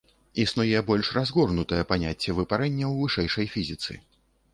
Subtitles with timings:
[0.43, 3.99] Існуе больш разгорнутае паняцце выпарэння ў вышэйшай фізіцы.